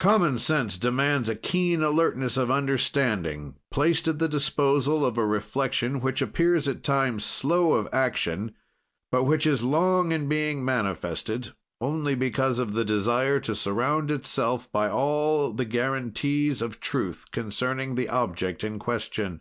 [0.00, 6.00] "Common sense demands a keen alertness of understanding, placed at the disposal of a reflection
[6.00, 8.52] which appears at times slow of action,
[9.12, 14.68] but which is long in being manifested only because of the desire to surround itself
[14.72, 19.40] by all the guaranties of truth concerning the object in question.